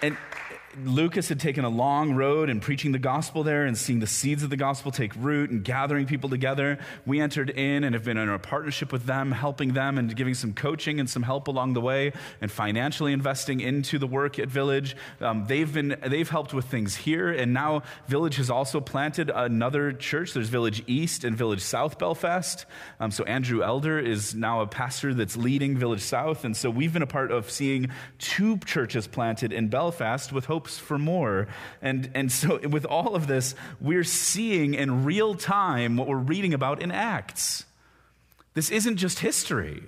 [0.00, 0.16] And
[0.84, 4.42] Lucas had taken a long road in preaching the gospel there and seeing the seeds
[4.42, 6.78] of the gospel take root and gathering people together.
[7.06, 10.34] We entered in and have been in a partnership with them, helping them and giving
[10.34, 14.48] some coaching and some help along the way and financially investing into the work at
[14.48, 14.96] Village.
[15.20, 19.92] Um, they've, been, they've helped with things here, and now Village has also planted another
[19.92, 20.34] church.
[20.34, 22.66] There's Village East and Village South Belfast.
[23.00, 26.92] Um, so Andrew Elder is now a pastor that's leading Village South, and so we've
[26.92, 31.48] been a part of seeing two churches planted in Belfast with hope hopes for more.
[31.80, 36.54] And, and so, with all of this, we're seeing in real time what we're reading
[36.54, 37.64] about in Acts.
[38.54, 39.82] This isn't just history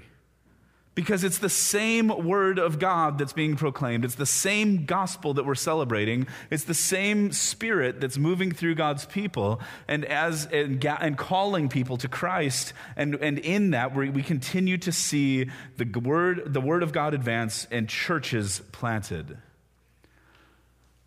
[0.95, 4.05] because it's the same word of God that's being proclaimed.
[4.05, 6.27] It's the same gospel that we're celebrating.
[6.51, 11.97] It's the same spirit that's moving through God's people and as and, and calling people
[11.99, 12.73] to Christ.
[12.97, 17.15] And, and in that, we, we continue to see the word, the word of God
[17.15, 19.39] advance and churches planted.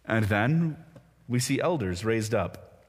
[0.05, 0.77] And then
[1.27, 2.83] we see elders raised up.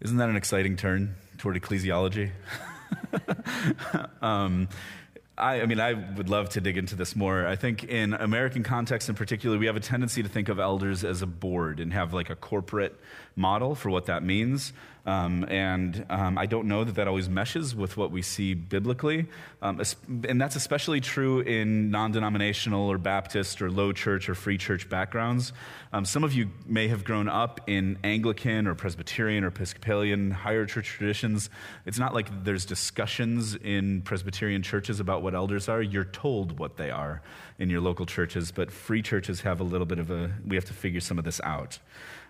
[0.00, 2.30] Isn't that an exciting turn toward ecclesiology?
[4.22, 4.68] um,
[5.36, 7.46] I, I, mean, I would love to dig into this more.
[7.46, 11.04] I think in American context in particular, we have a tendency to think of elders
[11.04, 12.98] as a board and have like a corporate
[13.36, 14.72] model for what that means.
[15.06, 19.26] Um, and um, I don't know that that always meshes with what we see biblically.
[19.62, 19.80] Um,
[20.28, 24.88] and that's especially true in non denominational or Baptist or low church or free church
[24.88, 25.52] backgrounds.
[25.92, 30.66] Um, some of you may have grown up in Anglican or Presbyterian or Episcopalian higher
[30.66, 31.48] church traditions.
[31.86, 35.80] It's not like there's discussions in Presbyterian churches about what elders are.
[35.80, 37.22] You're told what they are
[37.58, 40.66] in your local churches, but free churches have a little bit of a, we have
[40.66, 41.78] to figure some of this out.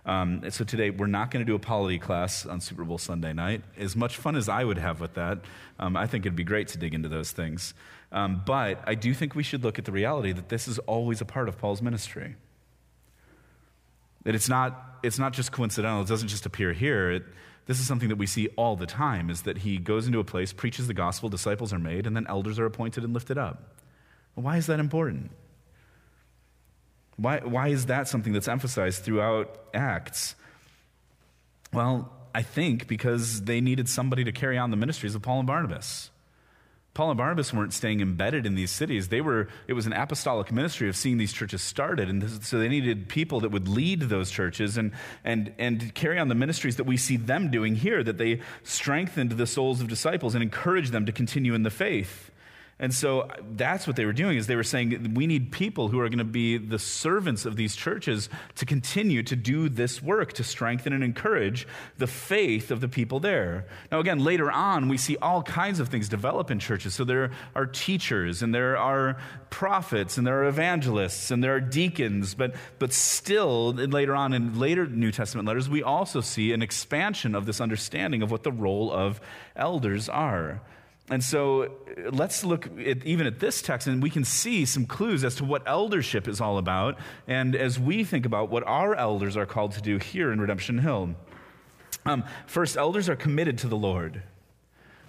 [0.09, 3.35] Um, so today, we're not going to do a polity class on Super Bowl Sunday
[3.35, 3.63] night.
[3.77, 5.41] As much fun as I would have with that,
[5.79, 7.75] um, I think it'd be great to dig into those things.
[8.11, 11.21] Um, but I do think we should look at the reality that this is always
[11.21, 12.37] a part of Paul's ministry.
[14.25, 17.11] That it's not, it's not just coincidental, it doesn't just appear here.
[17.11, 17.25] It,
[17.67, 20.25] this is something that we see all the time is that he goes into a
[20.25, 23.77] place, preaches the gospel, disciples are made, and then elders are appointed and lifted up.
[24.35, 25.33] why is that important?
[27.19, 30.37] Why, why is that something that's emphasized throughout Acts?
[31.73, 35.47] Well, I think because they needed somebody to carry on the ministries of Paul and
[35.47, 36.11] Barnabas.
[36.95, 39.09] Paul and Barnabas weren't staying embedded in these cities.
[39.09, 42.09] They were, it was an apostolic ministry of seeing these churches started.
[42.09, 44.93] And this, so they needed people that would lead those churches and,
[45.25, 49.33] and, and carry on the ministries that we see them doing here, that they strengthened
[49.33, 52.31] the souls of disciples and encouraged them to continue in the faith.
[52.81, 55.89] And so uh, that's what they were doing is they were saying we need people
[55.89, 60.01] who are going to be the servants of these churches to continue to do this
[60.01, 63.67] work to strengthen and encourage the faith of the people there.
[63.91, 66.95] Now again, later on we see all kinds of things develop in churches.
[66.95, 69.17] So there are teachers and there are
[69.51, 74.59] prophets and there are evangelists and there are deacons, but but still later on in
[74.59, 78.53] later New Testament letters we also see an expansion of this understanding of what the
[78.53, 79.21] role of
[79.57, 80.61] elders are.
[81.11, 81.71] And so
[82.11, 85.45] let's look at, even at this text, and we can see some clues as to
[85.45, 86.99] what eldership is all about.
[87.27, 90.79] And as we think about what our elders are called to do here in Redemption
[90.79, 91.15] Hill,
[92.05, 94.23] um, first, elders are committed to the Lord.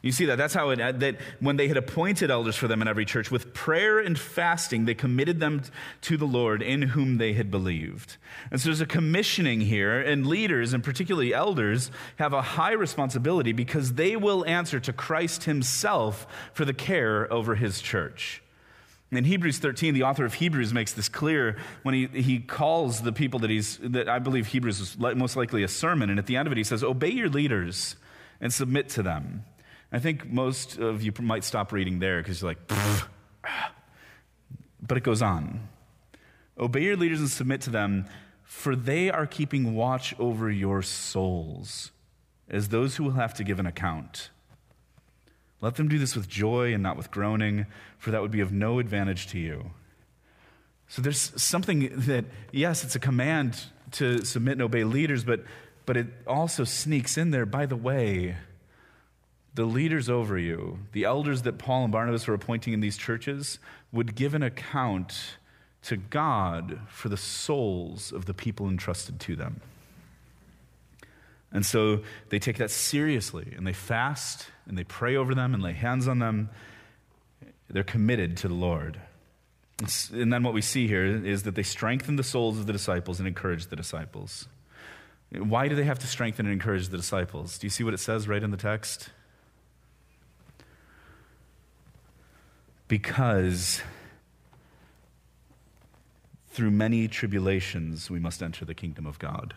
[0.01, 0.37] You see that?
[0.37, 3.53] That's how it, that when they had appointed elders for them in every church, with
[3.53, 5.63] prayer and fasting, they committed them
[6.01, 8.17] to the Lord in whom they had believed.
[8.49, 13.51] And so there's a commissioning here, and leaders, and particularly elders, have a high responsibility
[13.51, 18.41] because they will answer to Christ himself for the care over his church.
[19.11, 23.11] In Hebrews 13, the author of Hebrews makes this clear when he, he calls the
[23.11, 26.37] people that he's, that I believe Hebrews is most likely a sermon, and at the
[26.37, 27.95] end of it, he says, Obey your leaders
[28.39, 29.43] and submit to them
[29.91, 32.71] I think most of you might stop reading there because you're like,
[34.81, 35.67] but it goes on.
[36.57, 38.05] Obey your leaders and submit to them,
[38.43, 41.91] for they are keeping watch over your souls
[42.49, 44.29] as those who will have to give an account.
[45.61, 47.65] Let them do this with joy and not with groaning,
[47.97, 49.71] for that would be of no advantage to you.
[50.87, 55.43] So there's something that, yes, it's a command to submit and obey leaders, but,
[55.85, 58.37] but it also sneaks in there, by the way,
[59.59, 63.59] the leaders over you, the elders that Paul and Barnabas were appointing in these churches,
[63.91, 65.35] would give an account
[65.81, 69.59] to God for the souls of the people entrusted to them.
[71.51, 75.61] And so they take that seriously and they fast and they pray over them and
[75.61, 76.51] lay hands on them.
[77.69, 79.01] They're committed to the Lord.
[80.13, 83.19] And then what we see here is that they strengthen the souls of the disciples
[83.19, 84.47] and encourage the disciples.
[85.37, 87.57] Why do they have to strengthen and encourage the disciples?
[87.57, 89.09] Do you see what it says right in the text?
[92.89, 93.81] Because
[96.49, 99.53] through many tribulations we must enter the kingdom of God.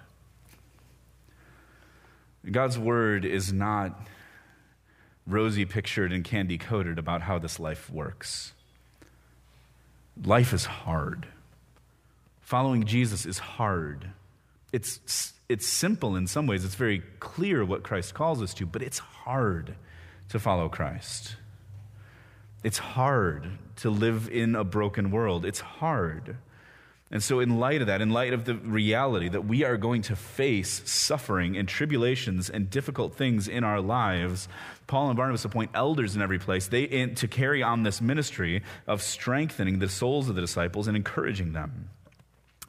[2.48, 4.06] God's word is not
[5.26, 8.52] rosy pictured and candy coated about how this life works.
[10.22, 11.26] Life is hard.
[12.40, 14.10] Following Jesus is hard.
[14.72, 18.82] It's, it's simple in some ways, it's very clear what Christ calls us to, but
[18.82, 19.76] it's hard
[20.28, 21.36] to follow Christ.
[22.62, 25.44] It's hard to live in a broken world.
[25.44, 26.36] It's hard.
[27.12, 30.00] And so, in light of that, in light of the reality that we are going
[30.02, 34.48] to face suffering and tribulations and difficult things in our lives,
[34.86, 38.62] Paul and Barnabas appoint elders in every place they, in, to carry on this ministry
[38.86, 41.90] of strengthening the souls of the disciples and encouraging them.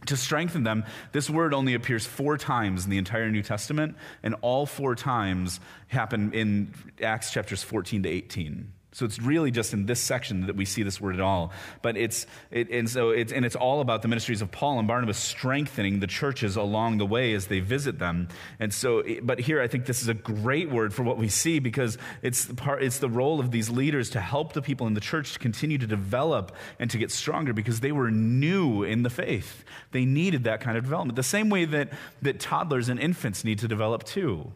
[0.08, 4.36] To strengthen them, this word only appears four times in the entire New Testament, and
[4.41, 8.72] all four times happen in Acts chapters 14 to 18.
[8.93, 11.51] So it's really just in this section that we see this word at all.
[11.82, 14.88] But it's, it, and so it's, and it's all about the ministries of Paul and
[14.88, 18.27] Barnabas strengthening the churches along the way as they visit them.
[18.60, 21.58] And so, but here I think this is a great word for what we see
[21.58, 24.93] because it's the part, it's the role of these leaders to help the people in
[24.93, 29.01] the church to continue to develop and to get stronger because they were new in
[29.01, 29.65] the faith.
[29.91, 31.15] They needed that kind of development.
[31.15, 31.89] The same way that,
[32.21, 34.51] that toddlers and infants need to develop too.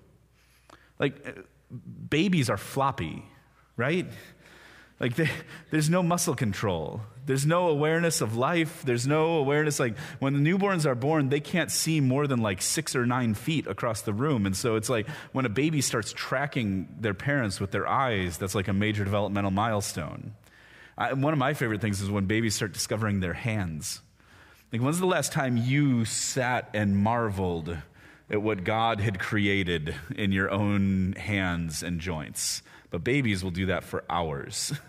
[0.99, 1.41] Like, uh,
[2.09, 3.25] babies are floppy
[3.77, 4.07] right?
[4.99, 5.29] Like, they,
[5.71, 7.01] there's no muscle control.
[7.27, 8.81] There's no awareness of life.
[8.83, 9.79] There's no awareness.
[9.79, 13.33] Like, when the newborns are born, they can't see more than like six or nine
[13.33, 14.45] feet across the room.
[14.45, 18.55] And so it's like when a baby starts tracking their parents with their eyes, that's
[18.55, 20.33] like a major developmental milestone.
[20.97, 24.01] I, one of my favorite things is when babies start discovering their hands.
[24.71, 27.77] Like, when's the last time you sat and marveled
[28.29, 32.63] at what God had created in your own hands and joints?
[32.89, 34.73] But babies will do that for hours.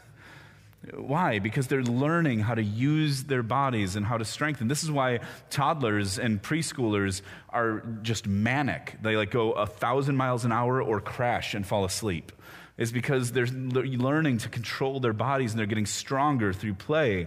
[0.94, 1.40] Why?
[1.40, 4.68] Because they're learning how to use their bodies and how to strengthen.
[4.68, 8.96] This is why toddlers and preschoolers are just manic.
[9.02, 12.30] They like go a thousand miles an hour or crash and fall asleep.
[12.76, 17.26] Is because they're learning to control their bodies and they're getting stronger through play.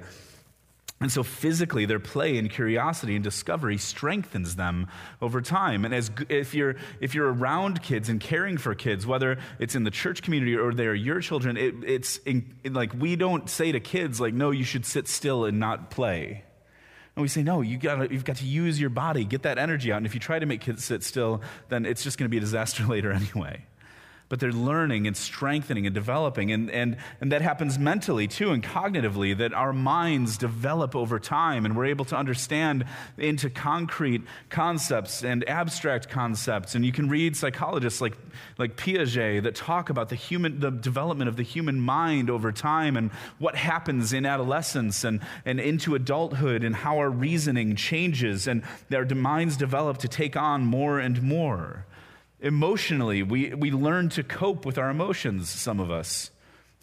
[1.02, 4.88] And so physically, their play and curiosity and discovery strengthens them
[5.20, 5.84] over time.
[5.84, 9.84] And as, if, you're, if you're around kids and caring for kids, whether it's in
[9.84, 13.80] the church community or they're your children, it, it's in, like we don't say to
[13.80, 16.44] kids, like, no, you should sit still and not play.
[17.16, 19.92] And we say, no, you gotta, you've got to use your body, get that energy
[19.92, 19.98] out.
[19.98, 22.38] And if you try to make kids sit still, then it's just going to be
[22.38, 23.66] a disaster later anyway
[24.32, 26.54] but they're learning and strengthening and developing.
[26.54, 31.66] And, and, and that happens mentally too and cognitively, that our minds develop over time
[31.66, 32.86] and we're able to understand
[33.18, 36.76] into concrete concepts and abstract concepts.
[36.76, 38.18] And you can read psychologists like,
[38.58, 42.96] like Piaget that talk about the, human, the development of the human mind over time
[42.96, 48.64] and what happens in adolescence and, and into adulthood and how our reasoning changes and
[48.88, 51.86] their minds develop to take on more and more.
[52.42, 56.32] Emotionally, we, we learn to cope with our emotions, some of us.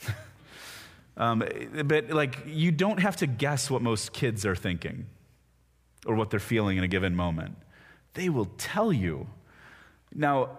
[1.16, 1.42] um,
[1.84, 5.06] but, like, you don't have to guess what most kids are thinking
[6.06, 7.56] or what they're feeling in a given moment.
[8.14, 9.26] They will tell you.
[10.14, 10.50] Now,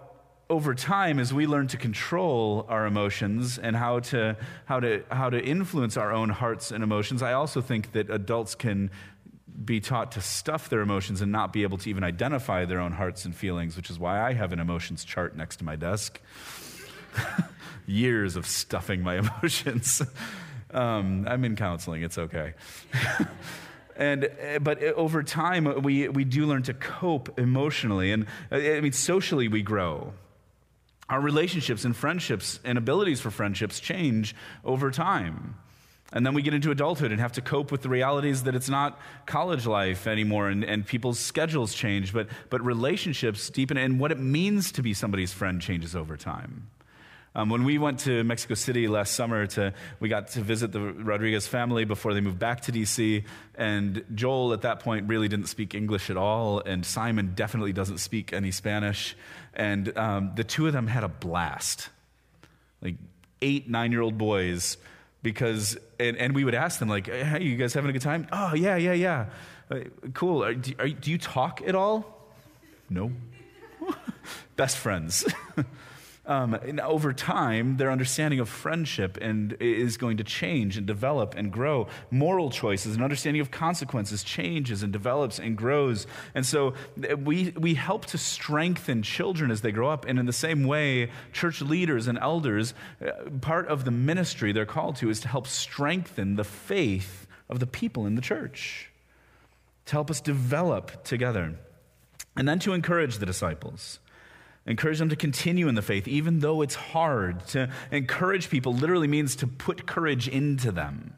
[0.50, 5.30] over time, as we learn to control our emotions and how to, how, to, how
[5.30, 8.90] to influence our own hearts and emotions, I also think that adults can
[9.62, 12.92] be taught to stuff their emotions and not be able to even identify their own
[12.92, 16.20] hearts and feelings, which is why I have an emotions chart next to my desk.
[17.86, 20.02] Years of stuffing my emotions.
[20.72, 22.54] Um, I'm in counseling, it's okay.
[23.96, 28.26] and eh, but eh, over time uh, we, we do learn to cope emotionally and
[28.50, 30.12] eh, i mean socially we grow
[31.08, 35.56] our relationships and friendships and abilities for friendships change over time
[36.12, 38.68] and then we get into adulthood and have to cope with the realities that it's
[38.68, 44.10] not college life anymore and, and people's schedules change, but, but relationships deepen and what
[44.10, 46.68] it means to be somebody's friend changes over time.
[47.32, 50.80] Um, when we went to Mexico City last summer, to, we got to visit the
[50.80, 53.24] Rodriguez family before they moved back to DC.
[53.54, 56.58] And Joel, at that point, really didn't speak English at all.
[56.58, 59.16] And Simon definitely doesn't speak any Spanish.
[59.54, 61.90] And um, the two of them had a blast.
[62.82, 62.96] Like
[63.40, 64.76] eight, nine year old boys
[65.22, 68.26] because and, and we would ask them like hey you guys having a good time?
[68.32, 69.26] Oh yeah yeah yeah.
[70.14, 70.42] Cool.
[70.42, 72.28] Are, do, are, do you talk at all?
[72.88, 73.12] No.
[74.56, 75.24] Best friends
[76.30, 81.34] um, and over time, their understanding of friendship and is going to change and develop
[81.36, 81.88] and grow.
[82.12, 86.06] Moral choices and understanding of consequences changes and develops and grows.
[86.32, 86.74] And so
[87.18, 90.04] we, we help to strengthen children as they grow up.
[90.06, 94.64] And in the same way, church leaders and elders, uh, part of the ministry they're
[94.64, 98.88] called to is to help strengthen the faith of the people in the church,
[99.86, 101.56] to help us develop together,
[102.36, 103.98] and then to encourage the disciples.
[104.66, 107.46] Encourage them to continue in the faith, even though it's hard.
[107.48, 111.14] To encourage people literally means to put courage into them.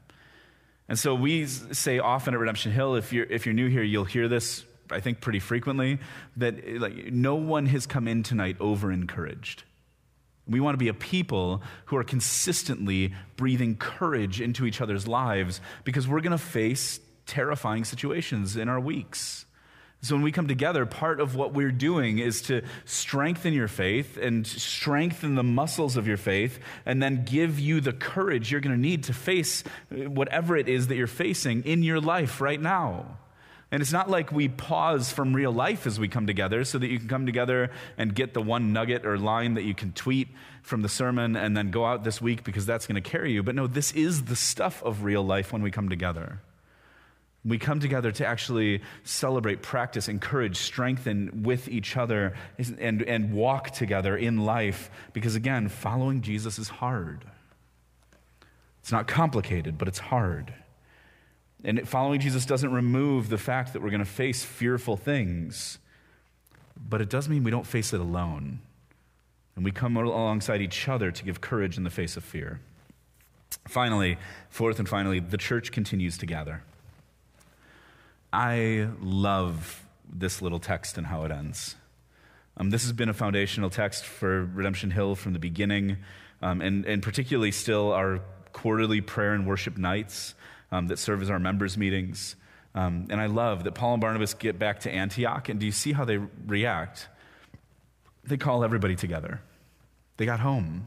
[0.89, 4.05] And so we say often at Redemption Hill, if you're, if you're new here, you'll
[4.05, 5.99] hear this, I think, pretty frequently,
[6.37, 9.65] that like, no one has come in tonight over encouraged.
[10.47, 15.61] We want to be a people who are consistently breathing courage into each other's lives
[15.85, 19.47] because we're going to face terrifying situations in our weeks.
[20.05, 24.17] So when we come together, part of what we're doing is to strengthen your faith
[24.17, 28.75] and strengthen the muscles of your faith, and then give you the courage you're going
[28.75, 32.61] to need to face uh, whatever it is that you're facing in your life right
[32.61, 33.19] now.
[33.71, 36.89] And it's not like we pause from real life as we come together so that
[36.89, 40.29] you can come together and get the one nugget or line that you can tweet
[40.63, 43.43] from the sermon and then go out this week because that's going to carry you.
[43.43, 46.41] But no, this is the stuff of real life when we come together.
[47.45, 52.35] We come together to actually celebrate, practice, encourage, strengthen with each other,
[52.79, 54.91] and, and walk together in life.
[55.13, 57.25] Because again, following Jesus is hard.
[58.81, 60.55] It's not complicated, but it's hard.
[61.65, 65.79] And following Jesus doesn't remove the fact that we're going to face fearful things,
[66.77, 68.61] but it does mean we don't face it alone.
[69.55, 72.61] And we come alongside each other to give courage in the face of fear.
[73.69, 74.19] Finally,
[74.49, 76.63] fourth and finally, the church continues to gather.
[78.33, 81.77] I love this little text and how it ends.
[82.57, 85.99] Um, this has been a foundational text for Redemption Hill from the beginning,
[86.41, 88.21] um, and, and particularly still our
[88.53, 90.35] quarterly prayer and worship nights
[90.71, 92.37] um, that serve as our members' meetings.
[92.75, 95.73] Um, and I love that Paul and Barnabas get back to Antioch, and do you
[95.73, 97.09] see how they react?
[98.25, 99.43] They call everybody together.
[100.17, 100.87] They got home.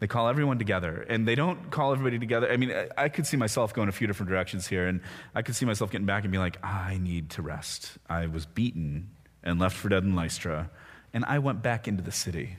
[0.00, 2.50] They call everyone together, and they don't call everybody together.
[2.50, 5.00] I mean, I, could see myself going a few different directions here, and
[5.34, 7.98] I could see myself getting back and being like, I need to rest.
[8.08, 9.10] I was beaten
[9.42, 10.70] and left for dead in Lystra,
[11.12, 12.56] and I went back into the city.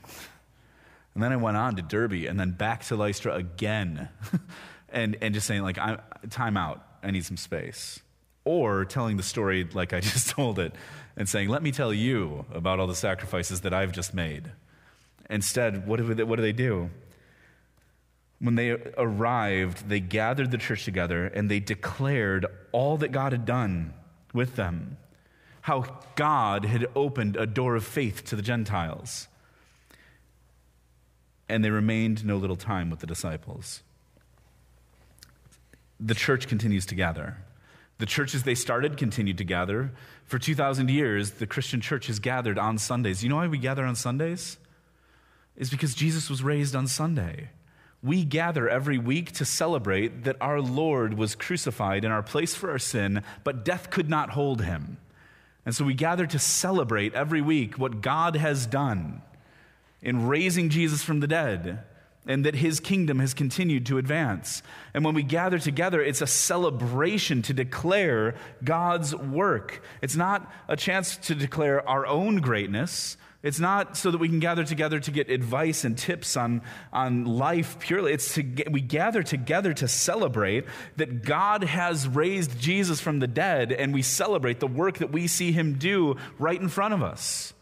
[1.14, 4.08] And then I went on to Derbe and then back to Lystra again.
[4.88, 5.98] and, and just saying, like, I,
[6.30, 8.00] time out, I need some space.
[8.44, 10.74] Or telling the story like I just told it
[11.16, 14.50] and saying, let me tell you about all the sacrifices that I've just made.
[15.28, 16.90] Instead, what do they, what do, they do?
[18.42, 23.46] When they arrived, they gathered the church together and they declared all that God had
[23.46, 23.94] done
[24.34, 24.98] with them.
[25.62, 29.28] How God had opened a door of faith to the Gentiles.
[31.48, 33.82] And they remained no little time with the disciples
[36.02, 37.36] the church continues to gather.
[37.98, 39.92] The churches they started continued to gather.
[40.24, 43.22] For 2,000 years, the Christian church has gathered on Sundays.
[43.22, 44.58] You know why we gather on Sundays?
[45.56, 47.50] It's because Jesus was raised on Sunday.
[48.02, 52.70] We gather every week to celebrate that our Lord was crucified in our place for
[52.70, 54.96] our sin, but death could not hold him.
[55.64, 59.22] And so we gather to celebrate every week what God has done
[60.00, 61.84] in raising Jesus from the dead
[62.26, 64.62] and that his kingdom has continued to advance.
[64.94, 69.82] And when we gather together, it's a celebration to declare God's work.
[70.00, 73.16] It's not a chance to declare our own greatness.
[73.42, 76.62] It's not so that we can gather together to get advice and tips on,
[76.92, 78.12] on life purely.
[78.12, 80.66] It's to get, we gather together to celebrate
[80.96, 85.26] that God has raised Jesus from the dead, and we celebrate the work that we
[85.26, 87.52] see him do right in front of us.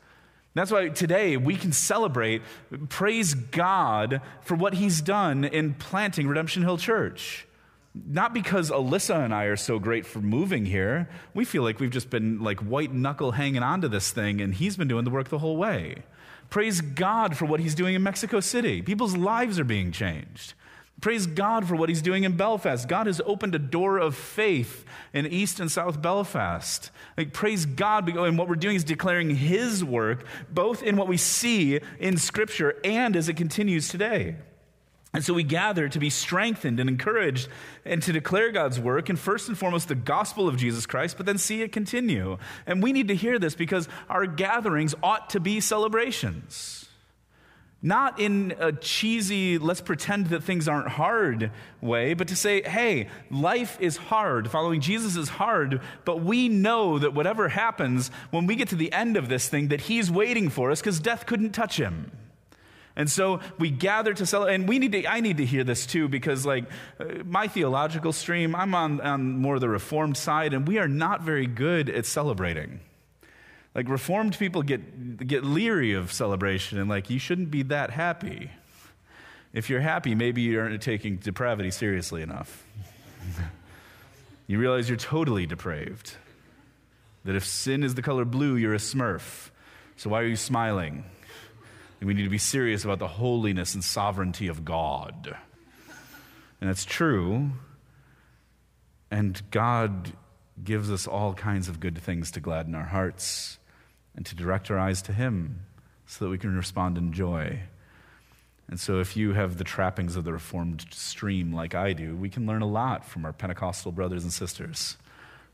[0.54, 2.42] That's why today we can celebrate,
[2.88, 7.46] praise God for what He's done in planting Redemption Hill Church.
[7.94, 11.08] Not because Alyssa and I are so great for moving here.
[11.34, 14.54] We feel like we've just been like white knuckle hanging on to this thing, and
[14.54, 16.02] He's been doing the work the whole way.
[16.50, 18.82] Praise God for what He's doing in Mexico City.
[18.82, 20.54] People's lives are being changed.
[21.00, 22.86] Praise God for what he's doing in Belfast.
[22.86, 26.90] God has opened a door of faith in East and South Belfast.
[27.16, 28.08] Like, praise God.
[28.08, 32.76] And what we're doing is declaring his work, both in what we see in Scripture
[32.84, 34.36] and as it continues today.
[35.12, 37.48] And so we gather to be strengthened and encouraged
[37.84, 41.26] and to declare God's work, and first and foremost, the gospel of Jesus Christ, but
[41.26, 42.38] then see it continue.
[42.64, 46.79] And we need to hear this because our gatherings ought to be celebrations.
[47.82, 51.50] Not in a cheesy, let's pretend that things aren't hard
[51.80, 54.50] way, but to say, hey, life is hard.
[54.50, 58.92] Following Jesus is hard, but we know that whatever happens, when we get to the
[58.92, 62.12] end of this thing, that He's waiting for us because death couldn't touch Him.
[62.96, 65.86] And so we gather to celebrate, and we need to, I need to hear this
[65.86, 66.64] too, because like
[66.98, 71.22] uh, my theological stream, I'm on, on more the reformed side, and we are not
[71.22, 72.80] very good at celebrating.
[73.74, 78.50] Like reformed people get, get leery of celebration and like you shouldn't be that happy.
[79.52, 82.64] If you're happy, maybe you aren't taking depravity seriously enough.
[84.46, 86.14] you realize you're totally depraved.
[87.24, 89.50] That if sin is the color blue, you're a smurf.
[89.96, 91.04] So why are you smiling?
[92.00, 95.36] And we need to be serious about the holiness and sovereignty of God.
[96.60, 97.50] And that's true.
[99.10, 100.12] And God
[100.62, 103.58] gives us all kinds of good things to gladden our hearts
[104.16, 105.60] and to direct our eyes to Him
[106.06, 107.60] so that we can respond in joy.
[108.68, 112.28] And so, if you have the trappings of the Reformed stream like I do, we
[112.28, 114.96] can learn a lot from our Pentecostal brothers and sisters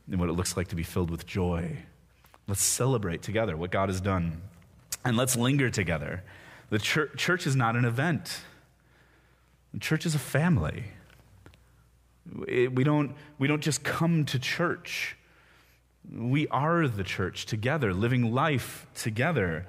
[0.09, 1.77] and what it looks like to be filled with joy.
[2.47, 4.41] Let's celebrate together what God has done,
[5.03, 6.23] and let's linger together.
[6.69, 8.41] The church, church is not an event,
[9.73, 10.85] the church is a family.
[12.45, 15.16] We, don't, we don't just come to church
[16.11, 19.65] We are the church together, living life together.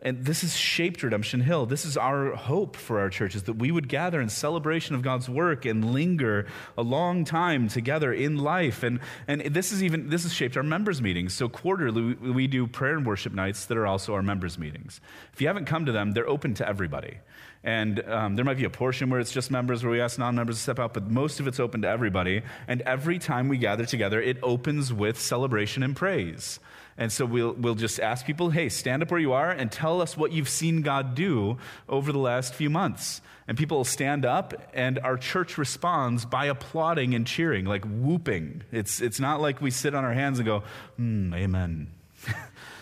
[0.00, 1.66] And this has shaped Redemption Hill.
[1.66, 5.28] This is our hope for our churches that we would gather in celebration of God's
[5.28, 6.46] work and linger
[6.76, 8.84] a long time together in life.
[8.84, 11.34] And, and this is even this has shaped our members' meetings.
[11.34, 15.00] So quarterly we do prayer and worship nights that are also our members' meetings.
[15.32, 17.18] If you haven't come to them, they're open to everybody.
[17.64, 20.36] And um, there might be a portion where it's just members, where we ask non
[20.36, 22.42] members to step out, but most of it's open to everybody.
[22.68, 26.60] And every time we gather together, it opens with celebration and praise.
[26.98, 30.02] And so we'll, we'll just ask people, hey, stand up where you are and tell
[30.02, 31.56] us what you've seen God do
[31.88, 33.20] over the last few months.
[33.46, 38.64] And people will stand up, and our church responds by applauding and cheering, like whooping.
[38.72, 40.64] It's, it's not like we sit on our hands and go,
[41.00, 41.86] mm, amen.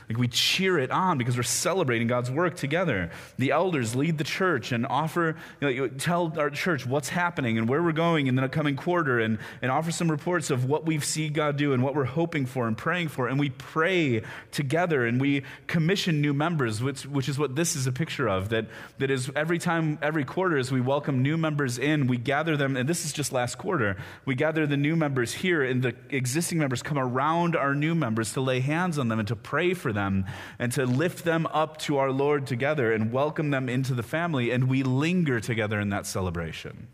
[0.09, 3.11] Like we cheer it on because we're celebrating God's work together.
[3.39, 7.69] The elders lead the church and offer, you know, tell our church what's happening and
[7.69, 11.05] where we're going in the coming quarter and, and offer some reports of what we've
[11.05, 13.27] seen God do and what we're hoping for and praying for.
[13.27, 17.89] And we pray together and we commission new members, which, which is what this is
[17.89, 18.51] a picture of.
[18.51, 18.67] That,
[18.99, 22.77] that is every time, every quarter, as we welcome new members in, we gather them,
[22.77, 26.59] and this is just last quarter, we gather the new members here, and the existing
[26.59, 29.93] members come around our new members to lay hands on them and to pray for
[29.93, 34.03] them and to lift them up to our Lord together and welcome them into the
[34.03, 36.89] family, and we linger together in that celebration.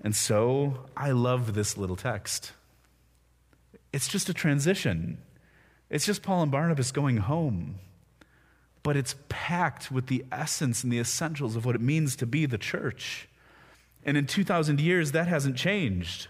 [0.00, 2.52] And so I love this little text.
[3.92, 5.18] It's just a transition.
[5.90, 7.76] It's just Paul and Barnabas going home.
[8.82, 12.46] But it's packed with the essence and the essentials of what it means to be
[12.46, 13.28] the church.
[14.04, 16.28] And in 2,000 years, that hasn't changed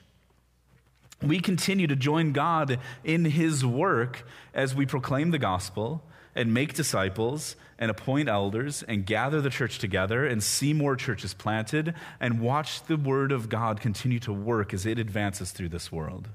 [1.23, 6.03] we continue to join God in His work as we proclaim the gospel
[6.35, 11.35] and make disciples and appoint elders and gather the church together and see more churches
[11.35, 15.91] planted and watch the word of God continue to work as it advances through this
[15.91, 16.29] world.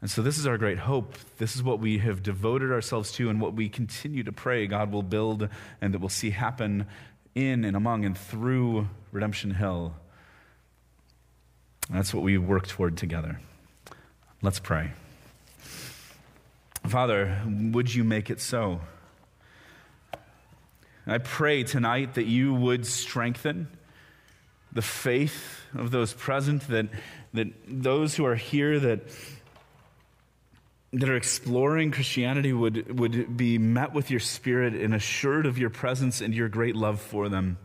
[0.00, 1.14] And so, this is our great hope.
[1.38, 4.90] This is what we have devoted ourselves to and what we continue to pray God
[4.90, 5.48] will build
[5.80, 6.86] and that we'll see happen
[7.34, 9.94] in and among and through Redemption Hill.
[11.90, 13.38] that's what we work toward together.
[14.44, 14.90] Let's pray.
[16.88, 18.80] Father, would you make it so?
[21.06, 23.68] I pray tonight that you would strengthen
[24.72, 26.88] the faith of those present, that,
[27.34, 29.02] that those who are here that,
[30.92, 35.70] that are exploring Christianity would, would be met with your spirit and assured of your
[35.70, 37.58] presence and your great love for them.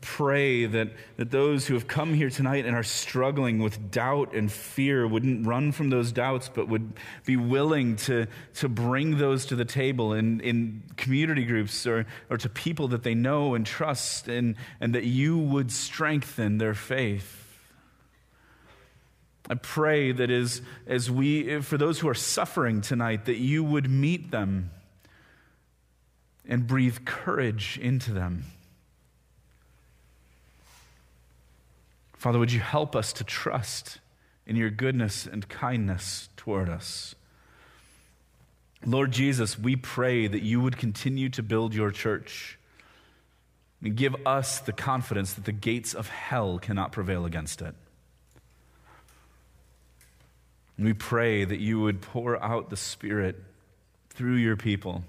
[0.00, 4.50] Pray that, that those who have come here tonight and are struggling with doubt and
[4.50, 6.92] fear wouldn't run from those doubts, but would
[7.26, 12.36] be willing to, to bring those to the table in, in community groups or, or
[12.36, 17.38] to people that they know and trust, and, and that you would strengthen their faith.
[19.48, 23.90] I pray that as, as we, for those who are suffering tonight, that you would
[23.90, 24.70] meet them
[26.46, 28.44] and breathe courage into them.
[32.20, 33.98] Father, would you help us to trust
[34.46, 37.14] in your goodness and kindness toward us?
[38.84, 42.58] Lord Jesus, we pray that you would continue to build your church
[43.82, 47.74] and give us the confidence that the gates of hell cannot prevail against it.
[50.78, 53.42] We pray that you would pour out the Spirit
[54.10, 55.04] through your people,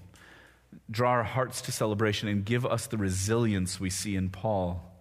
[0.90, 4.91] draw our hearts to celebration, and give us the resilience we see in Paul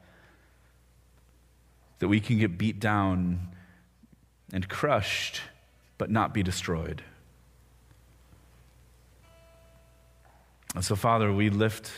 [2.02, 3.40] that we can get beat down
[4.52, 5.40] and crushed,
[6.00, 7.04] but not be destroyed.
[10.74, 11.92] And so, Father, we lift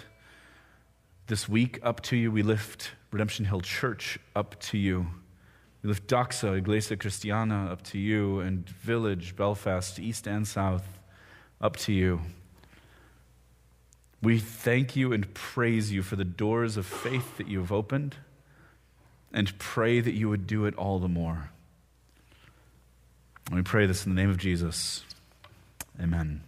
[1.27, 2.33] this week up to you.
[2.33, 5.07] We lift Redemption Hill Church up to you.
[5.81, 10.99] We lift Doxa, Iglesia Cristiana up to you, and Village, Belfast, East and South
[11.61, 12.19] up to you.
[14.21, 18.17] We thank you and praise you for the doors of faith that you have opened
[19.33, 21.49] and pray that you would do it all the more.
[23.47, 25.03] And we pray this in the name of Jesus.
[26.01, 26.41] Amen.